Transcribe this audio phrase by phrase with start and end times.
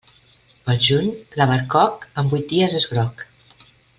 [0.69, 3.25] Pel juny, l'albercoc, en vuit dies és groc.